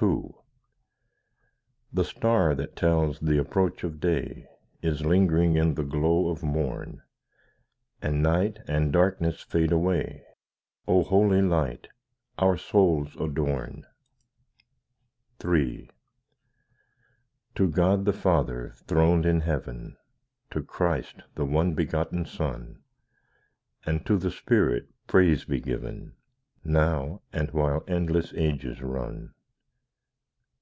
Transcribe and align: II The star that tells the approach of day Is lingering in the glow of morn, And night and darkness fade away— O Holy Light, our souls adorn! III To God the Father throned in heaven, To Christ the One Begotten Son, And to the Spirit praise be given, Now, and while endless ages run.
II 0.00 0.28
The 1.92 2.04
star 2.04 2.54
that 2.54 2.76
tells 2.76 3.18
the 3.18 3.36
approach 3.36 3.82
of 3.82 3.98
day 3.98 4.46
Is 4.80 5.04
lingering 5.04 5.56
in 5.56 5.74
the 5.74 5.82
glow 5.82 6.28
of 6.28 6.44
morn, 6.44 7.02
And 8.00 8.22
night 8.22 8.60
and 8.68 8.92
darkness 8.92 9.42
fade 9.42 9.72
away— 9.72 10.24
O 10.86 11.02
Holy 11.02 11.42
Light, 11.42 11.88
our 12.38 12.56
souls 12.56 13.16
adorn! 13.16 13.86
III 15.44 15.90
To 17.56 17.68
God 17.68 18.04
the 18.04 18.12
Father 18.12 18.74
throned 18.86 19.26
in 19.26 19.40
heaven, 19.40 19.96
To 20.52 20.62
Christ 20.62 21.22
the 21.34 21.44
One 21.46 21.74
Begotten 21.74 22.24
Son, 22.24 22.84
And 23.84 24.06
to 24.06 24.16
the 24.16 24.30
Spirit 24.30 24.90
praise 25.08 25.44
be 25.44 25.58
given, 25.60 26.14
Now, 26.62 27.22
and 27.32 27.50
while 27.50 27.82
endless 27.88 28.32
ages 28.34 28.80
run. 28.80 29.34